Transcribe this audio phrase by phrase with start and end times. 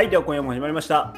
[0.00, 1.12] はい、では今夜も始まりました。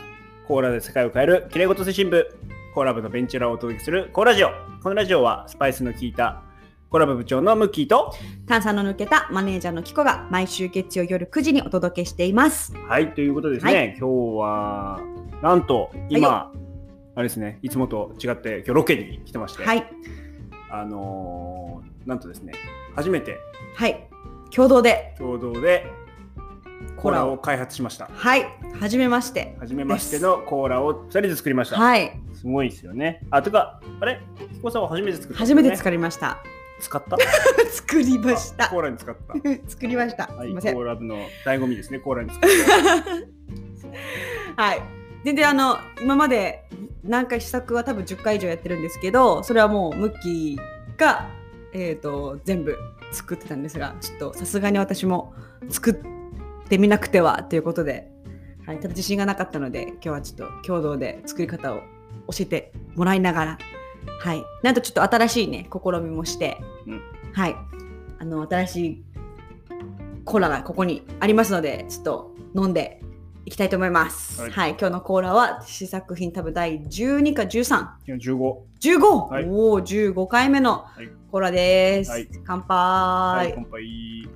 [0.49, 2.37] コーラで世界を変えるきれいごと推進部。
[2.75, 4.49] コーラ部のベンチュラをお届けするコーラジオ。
[4.83, 6.43] このラジオはスパイスの効いた
[6.91, 8.13] コーラ部部長のムッキーと、
[8.49, 12.75] 炭酸の抜けたマネージャーのキコが毎週月曜夜9時にお届けしています。
[12.89, 14.07] はい、ということでですね、は今日
[14.41, 15.01] は、
[15.43, 16.53] なんと今、は
[17.15, 19.87] あれですね、いつもと違って今日ロケに来てまして、はい。
[20.73, 22.53] あのーなんとですね、
[22.97, 23.39] 初めて
[23.77, 24.09] はい。
[24.51, 25.87] 共同で共同で
[27.03, 28.09] コーラを開発しました。
[28.13, 28.47] はい。
[28.81, 29.57] はじめまして。
[29.59, 31.77] 初めましてのコーラを2人で作りました。
[31.77, 32.13] はい。
[32.33, 33.27] すごいですよね。
[33.31, 34.21] あ、とか、あれ？
[34.53, 36.39] 彦さんは初めて作ったんです初めて作りました。
[36.81, 37.17] 使った？
[37.73, 38.77] 作りましたあコ。
[38.79, 39.35] ーラに使った。
[39.69, 40.29] 作りました。
[40.29, 40.81] はい、すいませんコ。
[40.81, 42.41] ーラ部の醍醐味ですね、コーラに使っ
[44.57, 44.63] た。
[44.63, 44.83] はい。
[45.25, 46.69] 全然あの今まで
[47.03, 51.29] 何回試作は多分10回以上やってるんですけどそれはもうムッキーが、
[51.73, 52.77] えー、と全部
[53.13, 55.33] 作ってたんですがちょっとさすがに私も
[55.69, 56.22] 作って
[56.79, 58.11] みなくてはということで、
[58.67, 61.81] はい、ただ自信がなかったので今日はちょっと共同で作り方を
[62.29, 63.59] 教えてもらいながら、
[64.21, 67.03] はい、なんとちょっと新しいね試みもして、うん
[67.33, 67.57] はい、
[68.19, 69.05] あの新しい
[70.25, 73.03] コーラがここにありますのでちょっと飲んで
[73.45, 74.41] いきたいと思います。
[74.41, 78.57] ははいい、今日のコーラは試作品多分第12か13、今日15。
[78.81, 82.11] 15、はいおお15回目のはいコーラです。
[82.11, 82.77] はい乾杯。
[82.77, 84.29] はい、乾杯。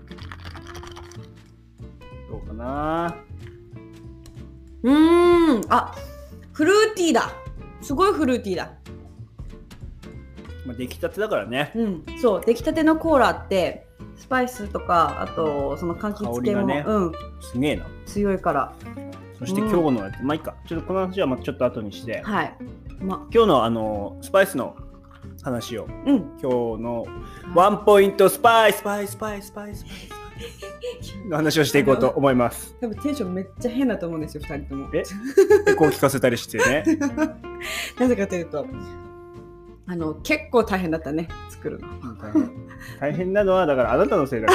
[2.31, 3.17] どうかな
[4.83, 5.95] うーん、あ
[6.53, 7.33] フルーティーだ。
[7.83, 8.73] すごいフルーティーだ。
[10.65, 11.73] まあ、出来たてだからね。
[11.75, 17.87] うん、そう出来たてのコーラってスパイスとかあとその柑橘系も、ねうんすげえな。
[18.07, 18.73] 強いから。
[19.39, 20.55] そして今日のやつ、まあいいか。
[20.67, 22.57] ちょっとこの話はまあちょっと後にして、はい。
[23.01, 24.77] ま今日のあの、スパイスの
[25.43, 26.17] 話を、うん。
[26.41, 27.07] 今日の
[27.55, 30.16] ワンポイントスパイス、スパイス、スパイス、スパイス、スパイス
[31.29, 32.77] の話をしていこうと思います。
[32.81, 34.89] 多分テンションめっちゃ変だと思うんですよ、二人とも。
[34.95, 35.03] え？
[35.69, 36.85] エコー聞かせたりしてね。
[37.99, 38.67] なぜかというと、
[39.87, 41.89] あの結構大変だったね、作るの。
[42.17, 42.51] 大変
[43.01, 44.55] 大変なのはだからあなたのせいだか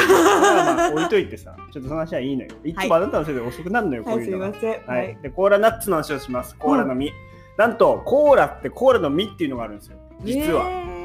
[0.77, 2.49] ら、置いといてさ、ちょっとその話はいいのよ。
[2.63, 4.47] いつもあなたのせいで遅くなるのよ、こはい、すういうのが。
[4.47, 4.81] いません。
[4.85, 6.55] はい、でコーラナッツの話をします。
[6.57, 7.11] コーラの実。
[7.57, 9.97] なんと、コーラってコーラの実っていうのがあるんですよ。
[10.23, 10.69] 実は。
[10.69, 11.01] えー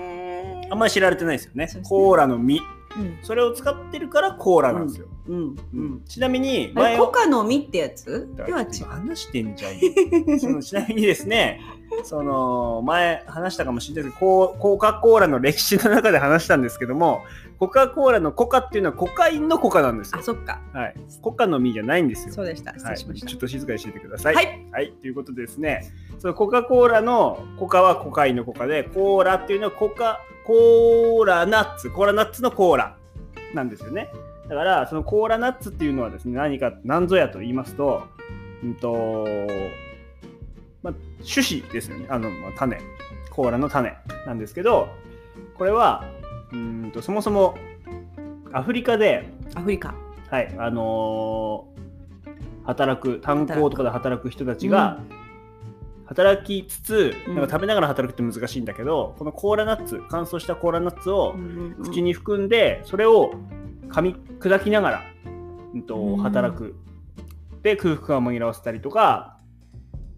[0.71, 2.61] あんまり知られてないですよねねコーラの実。
[2.99, 5.07] うんそれを使ってるからコーラなんですよ。
[5.29, 6.03] うんううんん。
[6.05, 8.29] ちなみに、あれコをカの実ってやつ？
[8.37, 9.81] では違今話してんじゃんよ。
[10.39, 11.61] そのちなみにですね、
[12.05, 17.23] その前話したかもしれないですけど、ココカ・コーラの歴史の中で話したんですけども、
[17.59, 20.17] コカ・コーラのコカっていうのはコカインのコカなんですう。
[20.17, 20.23] よあ、。
[20.23, 20.61] そっか。
[20.73, 20.95] はい。
[21.23, 22.35] コカの実じゃないんですよ。
[22.35, 22.73] そうでした。
[22.75, 23.27] 失はい、礼しました。
[23.27, 24.35] ちょっと静かにしててください。
[24.35, 24.67] はい。
[24.73, 32.97] はい、ということでですね、そのコカ・コーラのコカはコカインのコカで、コーラっていうのはコカ、コーラナッツ、コーラナッツのコーラ
[33.55, 34.11] なんですよね。
[34.49, 38.05] だから、そのコーラナッツっていうのはですね、何か、何ぞやと言いますと、
[38.63, 39.27] うんと、
[40.83, 40.95] まあ、
[41.29, 42.07] 種子ですよね。
[42.09, 42.79] あの、まあ、種。
[43.31, 44.89] コーラの種なんですけど、
[45.59, 46.05] これは、
[46.53, 47.57] うーんと、そもそも
[48.53, 49.95] アフリカで、アフリカ。
[50.31, 51.77] はい、あのー
[52.67, 54.99] 働く炭鉱とかで働く人たちが、
[56.07, 57.35] 働きつつ、うん。
[57.37, 61.35] なんか食べながら働くって難しいんだけど、このコーラナッツ乾燥したコーラナッツを
[61.83, 63.33] 口に含んで、それを
[63.89, 65.03] 噛み砕きながら、
[65.75, 66.17] うんとうん。
[66.19, 66.75] 働く。
[67.67, 69.39] で空腹感を紛らわせたりとか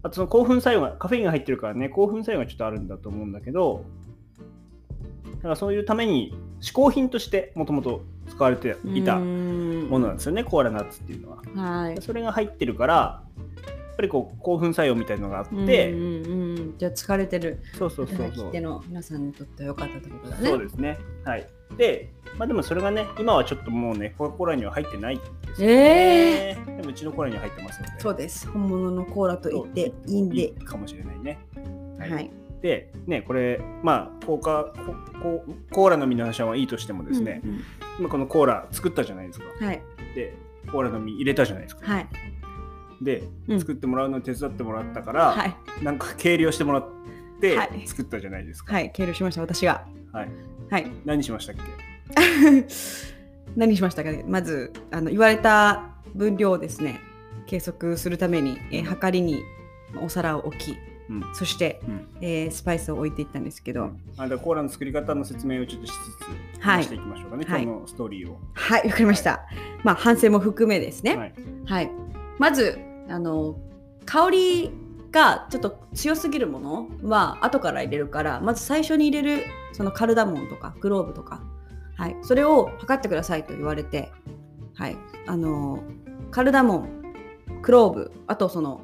[0.03, 3.85] あとその興奮作用がカフェインが入ってるからね興奮作用がちょっとあるんだと思うんだけど
[5.37, 9.25] だからそういうために嗜好品としてもともと使われていたも
[9.89, 11.37] ものなんですよね、コーラナッツっていうのは。
[11.55, 12.01] はい。
[12.01, 13.23] それが入ってるから、
[13.99, 18.61] ぱりこう興奮作用みたいなのがあって、うんうんうん、じゃあ疲れてるそうそうそうそう手。
[18.61, 20.49] の皆さんにとっては良かったってことだね。
[20.49, 20.97] そうですね。
[21.25, 21.45] はい。
[21.77, 26.77] で、まあでもそれがね、今はちょっともうね、コーラには入ってないんですよえね。
[26.77, 27.99] でもうちのコーラには入ってますので。
[27.99, 28.47] そうです。
[28.47, 30.47] 本物のコーラと言っていいんで。
[30.63, 31.37] かもしれないね。
[31.99, 32.31] はい。
[32.61, 37.61] で、ね、これ、まあ、コーカコココーラの実の話はいいとしてもですね、うん
[37.99, 39.45] 今このコーラ作ったじゃないですか。
[39.59, 39.81] うんはい。
[40.15, 40.33] で、
[40.71, 41.85] コーラの実入れたじゃないですか。
[41.85, 42.07] はい。
[43.01, 45.55] で、うん作ってもらうのに手伝ってもらったから、はい。
[45.83, 46.85] なんか計量してもらっ
[47.41, 48.73] てはい作ったじゃないですか。
[48.73, 48.91] はい。
[48.91, 49.85] 計量しました、私が。
[50.11, 50.29] はい。
[50.69, 50.87] はい。
[51.05, 51.61] 何しましたっけ？
[53.55, 54.23] 何しましたかね？
[54.27, 55.83] まずあの言われた
[56.15, 56.99] 分量をですね
[57.47, 59.41] 計測するために、えー、測りに
[59.93, 60.77] まあお皿を置き
[61.09, 61.23] うん。
[61.33, 65.95] そして、うんえースパイスを置いていったんですけど、あでコーラの作り方の説明をちょっとしつ
[66.59, 68.39] つ、はいしていきましょうかね、はい今日のストーリーを。
[68.53, 69.41] はいわかりました、
[69.83, 71.33] まあ反省も含めですねはい。
[71.65, 71.91] はい、
[72.37, 72.77] まず
[73.09, 73.57] あの
[74.05, 74.71] 香り
[75.11, 81.41] がちょっと強すぎるものは後から入れるからまず最初に入れるそのカルダモンとかグローブとか、
[81.95, 84.11] はい、それを測ってくださいと言われて、
[84.75, 85.83] はい、あの
[86.31, 86.89] カルダモン
[87.61, 88.81] クローブあとその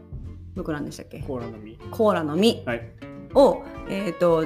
[0.56, 1.20] どこなんでしたっけ？
[1.20, 1.78] コーラの実。
[1.92, 2.92] コーラの実はい。
[3.36, 4.46] を、えー、と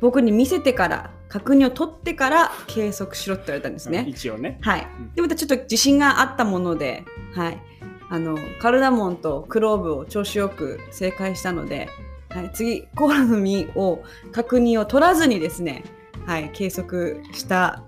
[0.00, 4.04] 僕に見せてから確認を取ってから計測しろって言われたんですね。
[4.08, 4.58] 一応ね。
[4.62, 4.86] はい。
[4.98, 7.04] うん、でまたちょっと自信があったもので、
[7.34, 7.58] はい、
[8.08, 11.88] あのカルダモンとクローブを調子よく正解したので、
[12.30, 15.84] はい、次コーラの実を確認を取らずにですね、
[16.26, 17.82] はい、計測した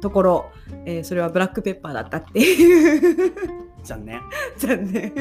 [0.00, 0.50] ところ、
[0.84, 3.68] えーそれはブラックペッパーだったっていう。
[3.84, 4.20] 残念。
[4.58, 5.14] 残念。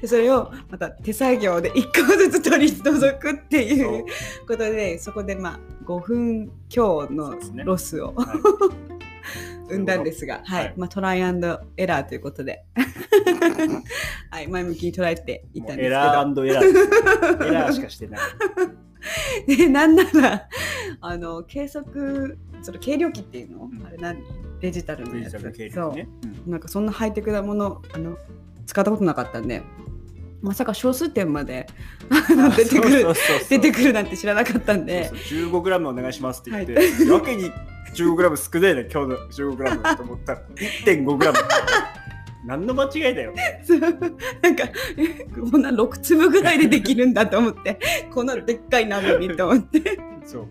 [0.00, 4.04] でそれをまた手作業で1個ずつ取り除くっていう
[4.46, 7.34] ことでそこでまあ5分強の
[7.64, 8.24] ロスを、は
[8.94, 8.97] い
[9.68, 10.74] 生んだんですが、はい、はい。
[10.76, 12.64] まあ、トライアンドエラーということで、
[14.30, 17.46] はい、前向きに捉えていったんですけエラど、ーエラー。
[17.48, 18.20] エラーしかしてない。
[19.46, 20.48] でなんなら
[21.00, 23.86] あの計測その計量器っていうの、うん。
[23.86, 24.22] あれ何？
[24.60, 25.32] デジタルのやつ。
[25.32, 25.94] デジタル経そう。
[25.94, 26.50] うん。
[26.50, 28.18] なんかそんなハイテクなものあの
[28.66, 29.62] 使ったことなかったんで。
[30.40, 31.66] まさか小数点まで
[32.56, 32.64] 出
[33.58, 35.08] てくるなんて知らなかったんで。
[35.08, 35.38] そうそう。
[35.50, 37.08] 15g お願いしますって言って、はい。
[37.08, 37.50] やけに
[37.94, 40.42] 15g 少ないな今日の 15g と思ったら。
[40.84, 41.32] 1.5g
[42.44, 43.34] 何の間違いだよ。
[44.40, 44.64] なんか
[44.96, 47.78] えこんな6粒ぐらいでできるんだと思って。
[48.12, 49.98] こんなでっかい鍋にと思って。
[50.24, 50.48] そう。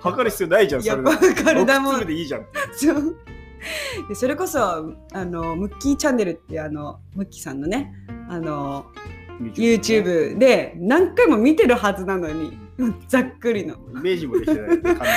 [0.00, 2.46] 測る必要ないじゃんそれやっぱカルダモ6ン粒でいいじゃん。
[2.72, 3.16] そう。
[4.08, 7.94] でそれこそあのムッキーチャンネルってあのムッキーさんのね
[8.28, 8.86] あの
[9.40, 12.58] YouTube で何回も見てるはずなのに
[13.08, 13.74] ざっくりの。
[13.74, 14.74] イメージもできてな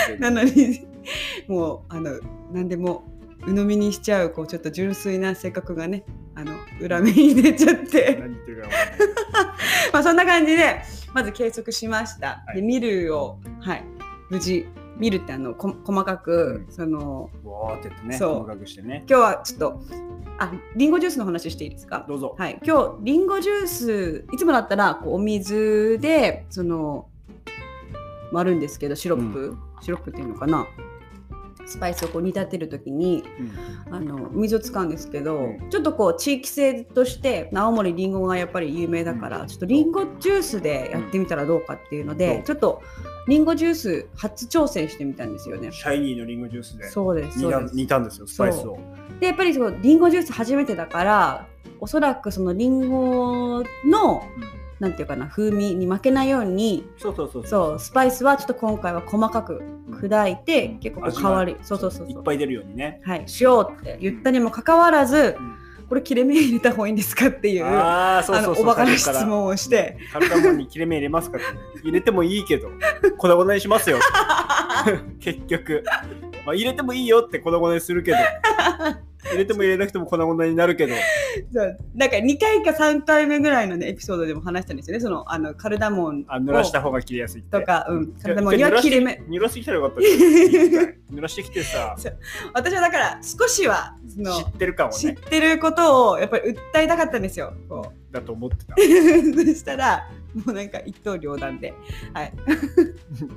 [0.08, 0.86] いなのに
[1.48, 2.20] もうあの
[2.52, 3.04] 何でも
[3.46, 6.06] 鵜呑みにしちゃうこうちょっと純粋な性格がね
[6.36, 8.24] あの裏目に出ちゃって。
[9.92, 10.82] まあそんな感じで
[11.14, 12.44] まず計測しました。
[12.48, 12.56] はい。
[12.56, 13.84] でミルをはい。
[14.30, 14.66] 無事
[14.98, 16.72] ミルってあのこ細かく、うん。
[16.72, 19.04] そのわーってやってね細かくしてね。
[19.10, 19.82] 今日はちょっと
[20.40, 22.06] あリンゴジュースの話していいですか？
[22.08, 22.36] どうぞ。
[22.38, 27.08] はい、今日リンゴジュースいつもだったらこうお水でその
[28.32, 30.66] 割るんですけどシロップ、シロップっていうのかな？
[31.66, 33.24] スパイスをこう煮立てる時に
[33.88, 35.70] うんあのお水を使うんですけど、うん。
[35.70, 39.48] ちょっとこう地域性として青森りんごがやっぱり有名だから、うん。
[39.48, 42.44] ちょっとりんごジュースでやってみたらどうかっていうので、うん。
[42.44, 42.82] ちょっと
[43.28, 45.72] りんごジュース初挑戦してみたんですよね。
[45.72, 46.90] シャイニーのリンゴジュースで。
[46.90, 47.40] そうです
[47.74, 48.78] 煮たんですよスパイスを。
[49.20, 51.48] でやっぱりそうリンゴジュース初めてだから
[51.80, 54.24] おそらくそのリンゴの
[54.80, 57.80] なんていうかな風味に負けないようにそうそうそうそう。
[57.80, 59.62] スパイスはちょっと今回は細かく
[59.92, 62.10] 砕いて結構こう味が香りそうそうそう。
[62.10, 63.02] いっぱい出るようにね。
[63.04, 63.24] はい。
[63.28, 65.38] しようって言ったにもかかわらず
[65.90, 68.66] これ切れ目入れた方がいいんですかっていうあそうそうそう。
[68.66, 69.98] のおバカな質問をして。
[70.12, 71.46] カルダモンに切れ目入れますかって。
[71.84, 72.70] 入れてもいいけど
[73.18, 74.00] 粉々にしますよ。
[75.20, 75.84] 結局、
[76.46, 78.18] まあ、入れてもいいよって粉々にするけど
[79.26, 80.94] 入れても入れなくても粉々になるけど。
[81.54, 81.78] そう。
[81.96, 85.00] なんか2回か3回目ぐらいの、ね、エピソードでも話したんですよね。
[85.00, 87.60] そのあのカルダモンあ濡らした方が切れやすいって。
[87.60, 91.96] とか、うん、カルダいモンには切れ目濡らしてきたらよかった濡らしてきてさ。
[92.54, 97.54] 私はだから少しはその知ってるかも知っねてることをやっぱり訴えたかったんですよ。
[97.70, 98.76] こだと思ってた。
[98.76, 98.78] う
[99.46, 101.74] そしたらもうなんか一刀両断で、
[102.14, 102.34] はい、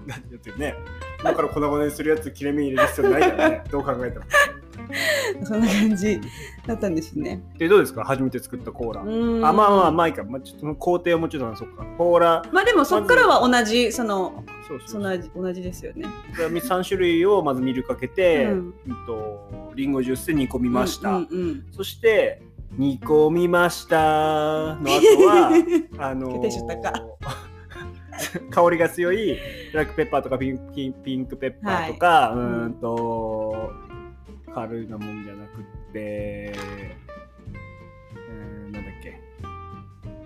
[0.06, 0.74] だってね。
[1.22, 3.62] だから粉々にするやつ切れ目入れる必要ないからね。
[3.70, 4.24] どう考えても
[5.44, 6.20] そんな感じ
[6.66, 7.42] だったんですね。
[7.58, 8.04] でどうですか？
[8.04, 9.02] 初めて作ったコーラ。
[9.02, 9.44] うーん。
[9.46, 12.42] あまあまあまあいいか、まあ、ちょっと工程をもうちょっと話そうかコーラ。
[12.52, 15.02] まあでもそっからは同じそのそうそう
[15.34, 16.06] そ同じですよね。
[16.36, 18.72] 3種類をまずミルかけて、ううんん
[19.06, 22.42] とリンゴジュースで煮込みました、うんうんそして
[22.76, 24.76] 煮込みました。
[24.76, 25.50] の後は
[25.98, 27.02] あの決定しちゃったか。
[28.50, 29.36] 香りが強い
[29.72, 32.38] ブラックペッパーとかピンピンピンクペッパーとか、い。
[32.38, 33.70] うーんと
[34.56, 39.20] 軽いなもんじゃなくって、えー、なんだっけ。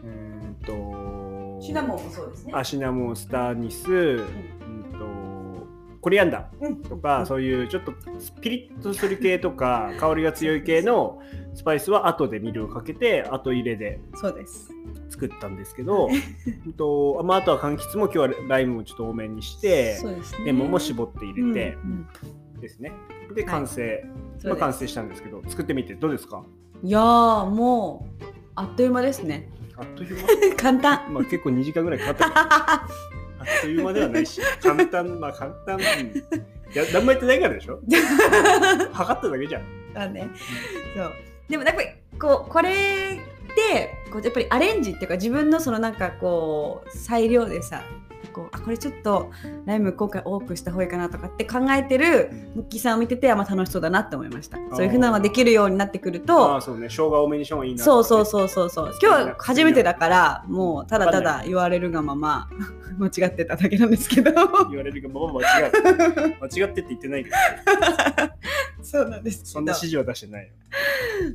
[0.04, 2.52] えー、とシナモンもそうですね。
[2.54, 4.92] あシナモンスターニス、うん。
[4.92, 5.66] と
[6.00, 6.76] コリアンダーうん。
[6.76, 7.92] とか、そういうちょっと
[8.40, 11.20] ピリッとする系とか 香りが強い系の
[11.54, 14.70] スパイスは後でミルをかけて後入れでそうです。
[15.08, 16.08] 作ったんですけど
[16.66, 20.44] うんと、まあ、あとは柑橘も今日はライムもちょっと多めにしてそうですね。
[20.46, 21.76] レモンも絞って入れて。
[21.82, 22.06] うんうん
[22.61, 22.93] ですね、
[23.35, 24.61] で完成、まあ、そうです。
[24.61, 26.45] 完成したんですけど作ってみてどうですか？
[26.83, 28.25] いやーもう
[28.55, 29.49] あっという間ですね。
[29.76, 30.17] あっという
[30.57, 31.07] 簡単。
[31.07, 32.26] 間、まあ、結構2時間ぐらいかかった
[32.83, 32.87] あ
[33.45, 35.19] っという間ではないし簡単。
[35.21, 35.85] まあ簡単、うん、い
[36.75, 37.81] や何もやってないからでしょ？
[38.93, 39.93] 測っただけじゃん。
[39.95, 40.29] だね。
[40.97, 41.12] そう。
[41.49, 41.88] でもやっぱり
[42.19, 47.83] こうこれでこうやっぱりアレンジっていうか自分のそのなんかこう裁量でさ
[48.30, 49.30] こうあこれちょっと
[49.66, 54.58] ライム今回多くした方がいいかなとかって考えてるムッキーさんを見ててあまあ楽しそうだなって思いました。
[54.72, 56.88] そういうふうなのができるようになってくるあとあ、そうね。
[56.88, 58.25] 生姜多めにした方がいいな、そうそうう。
[58.25, 58.70] そうそう。
[58.70, 62.49] そう今日は初めてだからもうただただ言われるがまま
[62.99, 64.32] 間違ってただけなんですけど。
[64.32, 65.78] 言われるがまま間違って。
[66.58, 67.37] 間違ってって言ってないけど、
[68.82, 70.52] そうなんですそんな指示は出してないよ。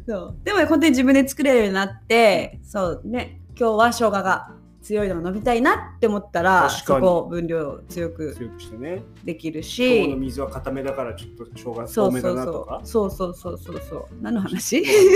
[0.08, 0.38] そう。
[0.44, 4.52] でも本当に自分で作れるようになってそうね今日は生姜が
[4.86, 9.02] 強いのを飲みたいなって思ったらそこを分量強く強くしてね。
[9.24, 12.82] できる今日のし水は固めだからちょっと生姜そうそうだなとか。
[12.84, 13.58] そうそうそう。
[13.58, 13.80] そう
[14.22, 14.86] 何の話？
[14.88, 15.08] そうね。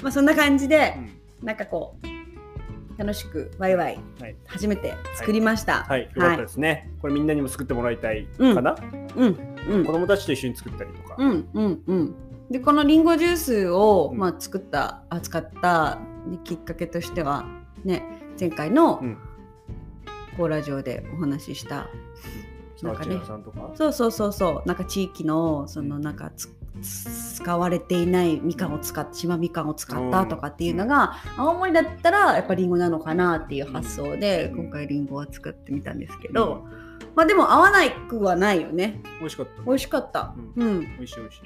[0.00, 0.94] まあそんな感じで
[1.40, 1.46] うん。
[1.46, 2.06] なんかこう
[2.96, 4.36] 楽しくワイワイはい。
[4.46, 5.82] 初めて作りました。
[5.82, 6.88] はい、よかったですね。
[7.00, 8.76] これみんなにも作ってもらいたいかな、
[9.16, 9.36] うん。
[9.68, 9.84] うん。
[9.84, 11.16] 子供たちと一緒に作ったりとか。
[11.18, 11.48] うん。
[11.52, 11.82] うん。
[11.84, 12.14] うん。
[12.48, 14.18] でこのリンゴジュースを、うん。
[14.18, 17.44] まあ、作った扱った、ねきっかけとしては
[17.84, 18.02] ね
[18.38, 19.18] 前回のうん。
[20.36, 21.88] コーラ上でお話しした。
[23.74, 24.68] そうそうそうそう。
[24.68, 26.48] なんか地域のそのなんかつ
[27.36, 34.64] 使われていないみかんを使っ島みかんを使ったとかっていうのが、青森だったらやっぱりんごなのかなっていう発想で、うん。
[34.64, 36.66] 今回りんごは作ってみたんですけど、
[37.14, 39.02] まあでも合わないくはないよね。
[39.20, 39.62] 美味しかった。
[39.62, 40.34] 美味しかった。
[40.56, 41.42] うん、美味しい美味しい。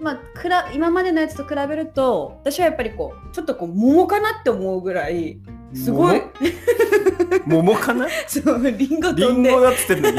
[0.00, 5.38] まあくら今までのやつと比べると私はやっぱりこうちょっとこう桃かなって思うぐらい
[5.74, 6.20] すごい。
[7.46, 7.62] 桃？
[7.62, 8.08] 桃かな？
[8.26, 9.50] そうリンゴリ飛んで。
[9.50, 10.16] ンゴだっつってんのに。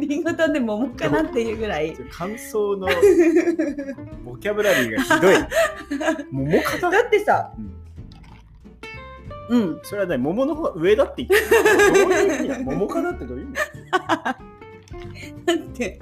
[0.08, 1.94] リンゴ飛んで桃かなっていうぐらい。
[2.10, 2.88] 感想の
[4.24, 5.36] ボキャブラリーがひどい。
[6.30, 6.90] 桃かな？
[6.90, 7.52] だってさ
[9.50, 9.80] うん。
[9.82, 11.92] それはね、桃の方が上だって言ってる。
[11.92, 13.54] どういう意味なの桃かなってどういう意味？
[15.44, 16.00] だって。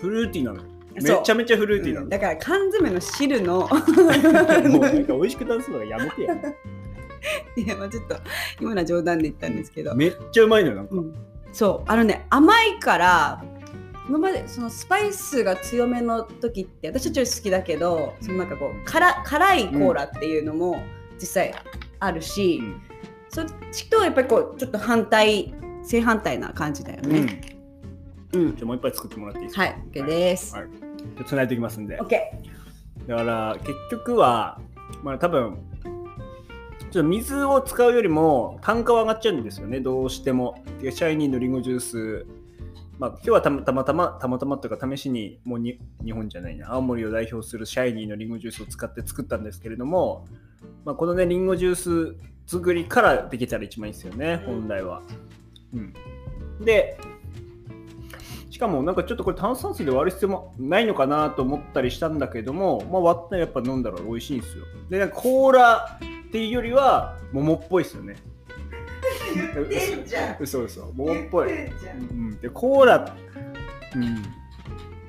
[0.00, 0.62] フルーティーなの。
[0.62, 0.64] よ。
[0.94, 2.08] めちゃめちゃフルーティーなの。
[2.08, 3.60] だから缶詰の汁の
[4.68, 6.36] もうなんか美味しくなるのがやめてや。
[7.56, 8.16] いやまあちょっと
[8.60, 10.94] 今のは冗談で言ったんですけど、めっちゃうまいのよ、なんか。
[10.96, 11.14] うん、
[11.52, 13.44] そうあのね甘いから
[14.08, 20.82] 今までそのスパイスが強めの時って私はちょっと好きだけどそのなんかこう辛辛いコーラっていうのも
[21.20, 21.54] 実際
[22.00, 22.82] あるし、うん
[23.34, 27.12] そっちとやっぱりこうちょっと反対正反対な感じだようん。
[27.24, 27.40] ね。
[28.34, 29.62] うん、じゃあもう一杯作ってもらっていいですか？
[29.62, 30.54] はい OK です。
[30.54, 30.68] はい。
[31.16, 31.98] じゃあ繋いでおきますんで。
[31.98, 32.10] OK
[33.06, 34.60] だから結局は、
[35.02, 35.58] まあ多分、
[36.78, 40.62] ちょっと水を使うよりも単価は上がっちゃうんですよね、どうしても。
[40.80, 42.26] でシャイニーのリンゴジュース、
[42.98, 50.26] まあ今日はたまたまたまたまたまというか試しにもうに日本じゃないな、青森を代表するシャイニーのリンゴジュースを使って作ったんですけれども、
[50.84, 52.16] まあ、このね、リンゴジュース
[52.46, 55.02] 作りからできたら一番いいですよね、うん本来は。
[55.74, 55.94] うん。
[56.64, 56.98] で、
[58.52, 64.64] しかもなんかちょっとこれ炭酸水で割る必要もないのかなと思ったりしたんだけども、まあ、割ったらやっぱ飲んだら美味しいんですよ。
[64.90, 68.12] で、なんかコーラっていうよりは桃っぽいですよね。
[68.12, 71.66] ってんじゃん 嘘嘘桃っぽい。
[71.66, 73.16] うん、でコーラ、
[73.96, 74.20] うんま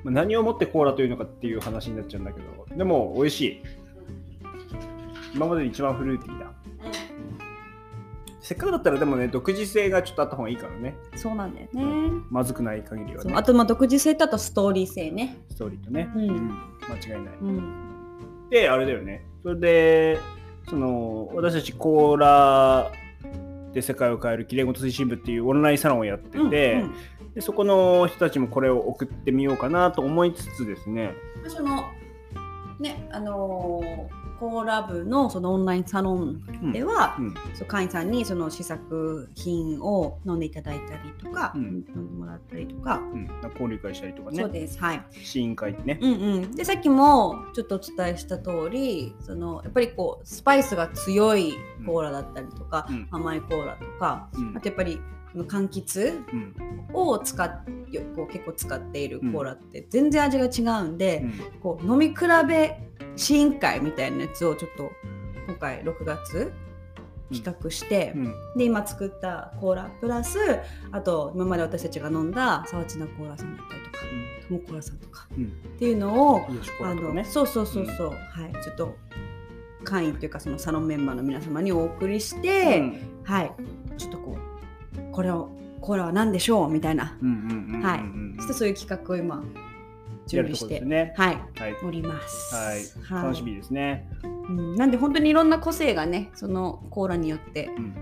[0.06, 3.64] あ、何をもってコーラというのかっていう話になっちゃうんだけど、でも美味しい。
[5.36, 6.63] 今までで一番フルーティーだ。
[8.44, 10.96] せっかくだったらでもね、独自性がちょっとあった方がいいからね。
[11.16, 12.22] そうなんだよね。
[12.30, 13.42] まずくない限りはねあ。
[13.42, 15.38] とまあ独自性とあとストーリー性ね。
[15.50, 16.10] ストーリーとね。
[16.14, 16.50] うん
[16.90, 17.34] 間違いない。
[17.42, 18.50] うん。
[18.50, 19.26] で、あれだよね。
[19.44, 20.20] それで、
[20.70, 22.92] その、私たちコーラ
[23.74, 26.94] で世界を変えるきれいごと推進部っていうオンラインサロンをやってて、うんうん
[27.34, 31.14] でそこの人たちもこれを送ってみようかなと思いつつですね、
[31.48, 31.84] その
[32.80, 37.34] ねあのーコーラ部のそのオンラインサロンでは、うん。
[37.54, 41.64] そう会員さんにその試作品を飲んでいただいたりとか、うん。
[41.64, 44.80] 飲んでもらったりとか、うん、交流会したりとかそうね、です。
[44.80, 45.06] はい。
[45.12, 46.00] 試飲会ね。
[46.02, 51.54] うんうん、でさっきもちょっとお伝えした通りそのやっぱりこうスパイスが強い
[51.86, 53.08] コーラだったりとか、うん。
[53.12, 54.58] 甘いコーラとかうん。
[54.58, 55.00] あとやっぱり
[55.42, 56.56] 柑橘うん。
[56.94, 61.60] を使っよこう結構使っているコーラって全然味が違うんで、うん。
[61.62, 62.16] こう飲み比
[62.48, 62.80] べ
[63.16, 64.92] 試飲会みたいなやつをちょっと
[65.48, 66.54] 今回6月
[67.32, 68.36] 企画して、うん。
[68.58, 70.38] で今作ったコーラプラス
[70.92, 73.98] あと今まで私たちが飲んだ沢地のコーラさんだったりとか
[74.48, 75.46] トモコーラさんとかうん。
[75.46, 75.48] っ
[75.80, 76.96] ていうのをいいよショコラあ。
[76.96, 78.64] のそうそうそうそう、はい。
[78.64, 78.96] ちょっと
[79.84, 83.00] 会員というかそのサロンメンバーの皆様にお送りして、うん。
[83.24, 83.52] はい。
[83.98, 84.53] ちょっとこう
[85.14, 86.70] これをコーラは何でしょう？
[86.70, 88.00] みたいな、うんうんうんうんはい。
[88.00, 89.44] うんそしてそういう企画を今
[90.28, 91.14] 準備して、ね。
[91.18, 91.36] はい。
[91.56, 91.76] はい。
[91.84, 92.56] おります。
[92.56, 92.76] は
[93.22, 93.24] い。
[93.24, 94.10] 楽しみですね。
[94.24, 97.96] うん、なんで本当にいろんな個性がねそのコーラによってうん。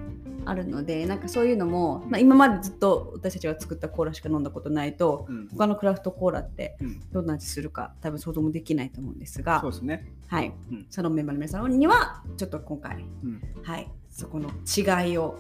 [0.44, 5.48] あるのでなんかそういうのも、まあ、今までずっと私たちが作ったコーラしか飲んだことないとうん。
[5.50, 7.00] 他のクラフトコーラってうん。
[7.12, 10.12] どんな味するか多分想像もできないと思うんですがそうですね。
[10.28, 10.88] はい、うん。
[10.90, 13.42] サロンメンバーの皆さんにはちょっと今回、うん。
[13.62, 15.38] はい、そこの違いを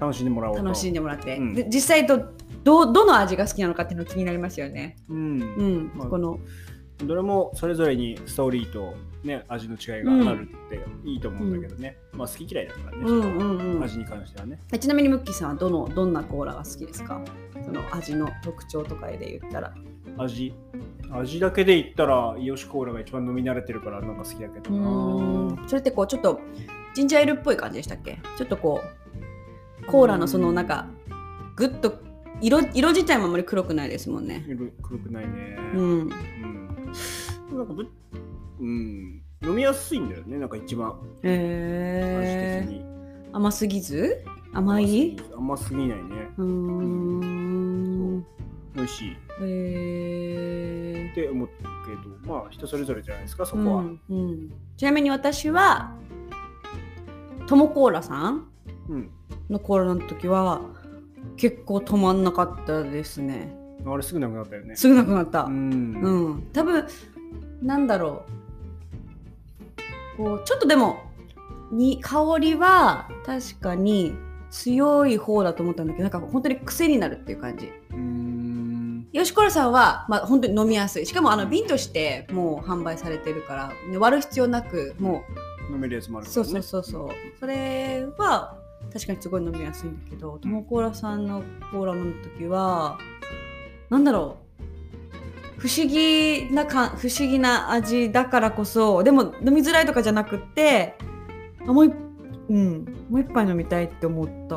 [0.00, 0.62] 楽しんでもらおうと。
[0.62, 1.54] 楽しんでもらって、うん。
[1.54, 2.32] で実際と
[2.62, 4.96] どどの味が好きなのかっていうの気になりますよね。
[5.08, 5.16] うん。
[5.16, 6.38] うん、まあこの。
[6.98, 13.82] どれもそれぞれにストーリーと、ね、味の違いがあるっていいと思うんだけどね、まあ好き嫌いだからね、うんうんうん。
[13.82, 14.60] 味に関してはね。
[14.72, 17.20] えちなみにムッキーさんはどのどんなコーラが好きですか？
[17.64, 19.74] その味の特徴とかで言ったら。
[20.18, 20.54] 味。
[21.10, 26.40] 味だけで言ったらイヨシコーラが一番飲み慣れてるからなんか好きだけどうなそれってこうちょっと
[26.94, 28.20] ジンジャーエールっぽい感じでしたっけ？
[28.38, 29.03] ちょっとこう
[29.86, 30.88] コーラのそのなんか
[31.56, 32.00] ぐっと
[32.40, 34.44] 色色自体もあんまり黒くないですもんね。
[34.48, 35.58] 色黒くないね。
[35.74, 36.08] うん、うん。
[36.08, 37.86] なんかぶ
[38.60, 39.22] うん。
[39.42, 40.90] 飲みやすいんだよねなんか一番。
[41.22, 42.84] 味へえ的に。
[43.32, 44.24] 甘すぎず？
[44.52, 45.16] 甘い？
[45.36, 46.30] 甘すぎないね。
[46.38, 48.26] うーん。
[48.74, 49.12] 美味しい。
[49.12, 51.54] っへえて思うけ
[52.26, 55.92] どまあ人それぞれじゃないですかそこは、うんうん、ちなみに私は
[57.46, 58.48] トモコーラさん
[59.50, 60.60] のコーラの時は
[61.36, 63.56] 結構止まんなかったですね。
[63.86, 64.76] あれすぐなくなったよね。
[64.76, 65.44] すぐなくなった。
[65.44, 65.92] ううん。
[66.36, 66.86] ん、多分
[67.62, 68.24] なんだろ
[70.16, 70.16] う。
[70.16, 70.98] こうちょっとでも
[71.72, 74.14] に香りは確かに
[74.50, 77.66] 強い方だと思ったんだけどなんか本当に癖になるっていう感じ。
[77.90, 79.08] うーん。
[79.12, 81.06] よしこらさんは、まあ、本当に飲みやすい。
[81.06, 85.22] しかもあの瓶としてもう販売されてるから、ね割る必要なくも
[85.70, 87.08] 飲めるやつもあうるから、ね、そうそうそうそう。
[87.40, 88.56] それは
[88.94, 92.98] 確かにすごい飲みやすいんだけどトモコーラさんのコーラ飲む時は
[93.90, 94.44] なんだろう。
[95.58, 100.94] 不思議なか不思議な味だからこそでも飲みづらいとかじゃなくって
[101.66, 101.94] あもう一
[102.48, 103.06] うん。
[103.10, 104.56] もう一杯飲みたいって思った。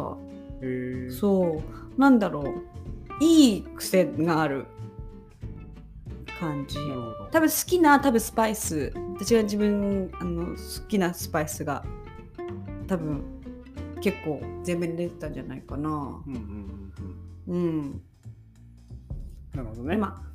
[1.13, 1.61] そ
[1.97, 1.99] う。
[1.99, 3.23] なんだろう。
[3.23, 4.65] いい癖がある。
[6.39, 6.77] 感じ。
[7.31, 8.93] 多分好きな多分スパイス。
[9.15, 11.83] 私が自分あの好きなスパイスが
[12.87, 13.23] 多分
[13.99, 15.89] 結構全面に出てたんじゃないかな。
[15.89, 16.93] うんうん
[17.47, 18.01] うんうん、うん
[19.53, 20.27] なるほどね、まあ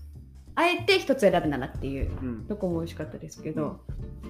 [0.55, 2.47] あえて一つ選ぶならっていううん。
[2.47, 3.81] どこも美味しかったですけど、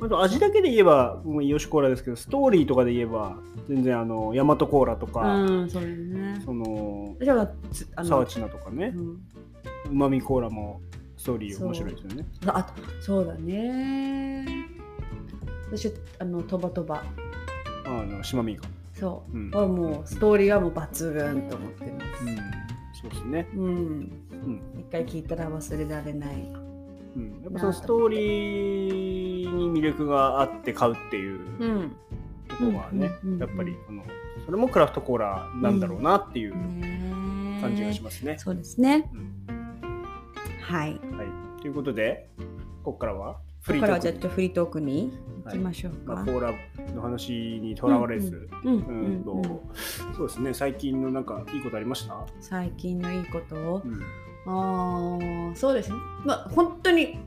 [0.01, 3.37] あと味だけで言えばもうイヨシコーラですけどストーリーとかで言えば
[3.68, 6.40] 全然あのヤマトコーラとか、うんそうですね。
[6.45, 7.16] その
[8.05, 8.95] サワチナとかね。
[9.90, 10.81] うまみコーラも
[11.16, 12.27] ストーリー面白いですよね。
[12.47, 14.47] あとそうだね。
[15.66, 17.03] 私あのトバトバ。
[17.85, 18.71] あの島みかん
[19.03, 19.51] そう、うん。
[19.51, 22.25] はもうストーリーはもう抜群と思ってます。
[22.25, 22.37] うん。
[22.93, 23.49] そうですね。
[23.57, 24.12] うん、うん。
[24.79, 26.37] 一回聞いたら忘れられない。
[27.17, 31.97] うん、やっぱそのストーリーに魅力があって買うっていううん。
[32.47, 33.11] ところはね、
[33.41, 34.05] やっぱりこの
[34.47, 38.38] それもクラフトコーラなんだろうなっていうね感じがしますね。
[38.38, 39.11] そうですね。
[39.12, 40.05] うん。
[40.61, 40.91] はい。
[40.91, 42.31] はい、ということで
[42.85, 45.12] ここからはフリートークに
[45.45, 46.55] 行きましょうか、まあ、コーラ
[46.94, 49.24] の話にとらわれず、うんうんうん。
[49.24, 49.40] とう？
[49.40, 49.44] ん
[50.14, 50.55] そうですね。
[50.55, 53.83] 最近のなんかいいことありました、最近のいいこと？
[54.46, 55.96] あーそうですね。
[56.24, 57.18] まあ本当に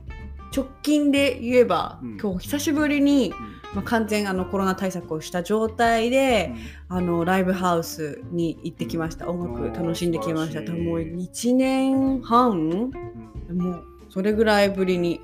[0.54, 2.18] 直近で言えば、うん。
[2.18, 3.32] 今日久しぶりに、
[3.74, 6.54] まあ、完全あのコロナ対策をした状態で、
[6.88, 9.28] あのライブハウスに行ってきました。
[9.28, 10.60] 音楽楽しんできました。
[10.60, 10.84] おー素晴らしい。
[10.84, 12.50] もう1年半
[13.48, 13.58] うん。
[13.58, 15.20] もうそれぐらいぶりに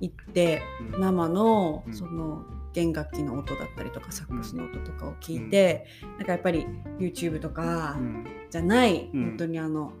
[0.00, 0.62] 行って
[0.94, 1.00] うん。
[1.00, 1.94] 生のうん。
[1.94, 2.44] その
[2.74, 5.86] 弦楽器の音だったりとかサックスの音とかを聞いて、
[6.18, 6.66] なんかやっぱり
[6.98, 8.26] YouTube とかうん。
[8.50, 9.24] じゃない、うん。
[9.30, 9.92] 本当にあの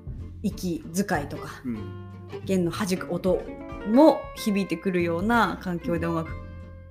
[0.42, 2.10] 息遣いとかうん。
[2.44, 3.40] 弦の弾く音
[3.88, 6.30] も響いてくるような環境で音楽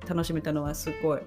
[0.08, 1.22] 楽しめたのはすごい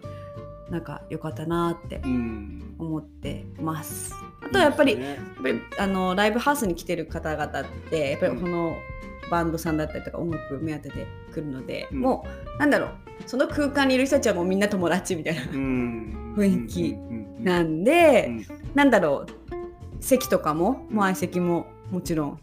[0.70, 2.74] なんか良かったなってうん。
[2.78, 4.14] 思ってます。
[4.42, 8.76] あとはやっぱりねやっぱりあのライブハウスに来てる方々ってやっぱりこの
[9.30, 12.00] バンドさんだったりとか音楽目当てで来るので、うん。
[12.00, 12.90] もうなんだろう。
[13.26, 16.34] その空間にいる人たちはもうみんな友達みたいな、うん。
[16.36, 16.96] 雰囲気
[17.42, 18.44] なんで、うん。
[18.74, 20.02] なんだろう。
[20.04, 22.40] 席とかももう相席ももちろん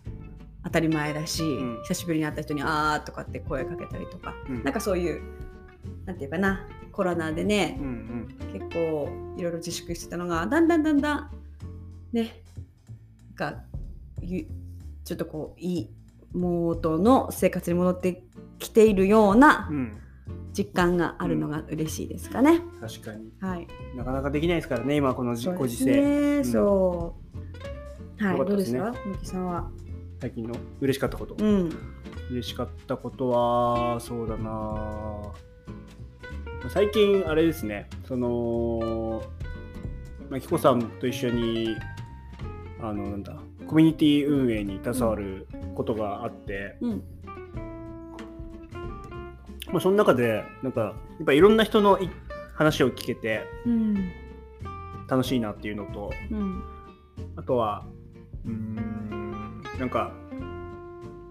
[0.64, 1.80] 当たり前だし、ん。
[1.84, 4.64] 久しぶりに会った人に「あー」とかって声かけたりとか、うん。
[4.64, 5.22] なんかそういう
[6.06, 6.68] なんていうかな。
[6.94, 8.54] コロナでね、うんうん。
[8.54, 11.30] 結構いろいろ自粛してたのがだんだんだんだん
[12.12, 12.44] ね
[13.36, 13.64] なんか
[14.22, 14.46] ゆ
[15.04, 15.90] ちょっとこういい
[16.34, 18.24] モードの生活に戻って
[18.60, 19.98] きているようなうん
[20.56, 22.62] 実感があるのが嬉しいですかね。
[22.80, 23.68] 確かにはい。
[23.96, 26.40] なかなかできないですからね今このご時世、ね。
[26.42, 27.16] んそ
[28.20, 28.24] う。
[28.24, 28.38] はい。
[28.38, 29.72] よかったでねどうですすか、むきさんは？
[30.22, 31.76] 最近の嬉しかったこと、うん。
[32.32, 35.32] 嬉しかったことはそうだな
[36.70, 39.24] 最近あれですねその
[40.30, 41.76] まあきこさんと一緒に
[42.80, 43.36] あのなんだ
[43.68, 47.04] コミュニティ運営に携わることがあって、うん。
[49.72, 50.90] まあ、その中でなんかや
[51.24, 52.10] っぱいろんな人のい
[52.54, 54.12] 話を聞けてうん。
[55.08, 56.64] 楽しいなっていうのとうん。
[57.36, 57.86] あとは
[58.46, 60.12] うーんなんか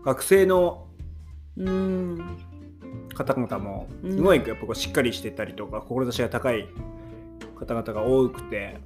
[0.05, 0.87] 学生の
[1.57, 2.37] うん。
[3.15, 4.13] 方々もうん。
[4.13, 6.69] すごいやっぱこうしっかりしてたりとか、志が高い
[7.59, 8.79] 方々が多くて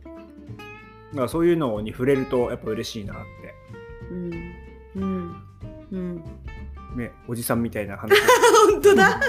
[1.12, 3.16] だからそういうのに触れるとやっぱ嬉しいなっ
[4.10, 4.52] うん。
[4.96, 5.45] うん
[5.92, 6.22] うん。
[6.96, 8.12] て、ね、おじさんみたいな話。
[8.72, 9.20] 本当だ。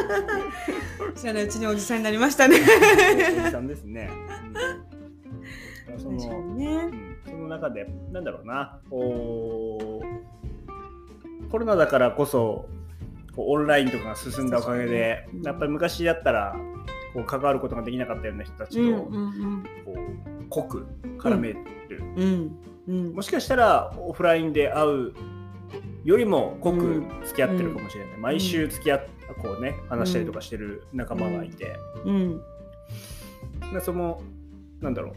[1.16, 2.58] 知らないうちにおじさんになりましたね。
[3.40, 4.10] おじさんですね。
[5.90, 6.76] うん、そ確かのにね。
[7.26, 7.32] うん。
[7.32, 8.80] その中でなんだろうな。
[8.90, 12.68] こうコロナだからこそ
[13.36, 16.56] こうオンラインとかが進んだおかげで、うんやっぱり昔だったら
[17.14, 19.98] こう関わることができなかったような人たちと、うんうんこう
[20.50, 20.88] 濃く
[21.20, 21.58] 絡める、
[22.16, 23.06] うんうん。
[23.08, 23.16] うん。
[23.16, 25.14] もしかしたらオフラインで会う
[26.08, 27.10] よりも濃くうん。
[27.26, 29.06] 付き合ってるかもしれない、毎週付き合っ
[29.42, 32.42] こうね話したりとかしてる仲間がいて、うん。
[33.74, 34.22] でその
[34.80, 35.14] なんだろう。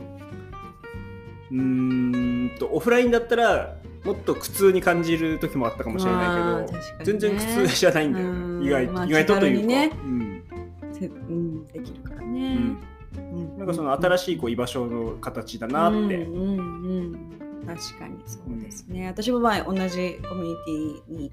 [1.53, 6.69] うーんとオフラインだったらもっと苦痛に感じる時もあったかもしれないけど、まあね。
[7.05, 8.27] 全然苦痛じゃないんだよ。
[8.27, 8.61] うん。
[8.61, 9.93] ね意外,、まあ意外とというか、ね。
[10.05, 10.45] うん。
[10.93, 12.79] せうんできるからうねん、
[13.17, 13.21] う
[13.55, 13.59] ん。
[13.59, 17.31] なんかその新しいこう居場所の形だなって、うんうんうん
[17.77, 18.21] 確かに。
[18.27, 21.33] そうですね、私もまあ同じコミュニティに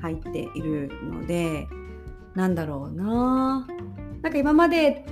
[0.00, 1.68] 入っているので
[2.34, 3.66] なんだろうな。
[4.22, 5.04] なんか今まで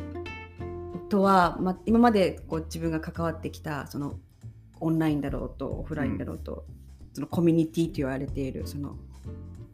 [1.11, 4.15] とは、ま、今までこう自分が関わってきたその
[4.81, 6.65] オンラインだろうとオフラインだろうと、
[7.13, 8.97] そのコミュニティと言われているその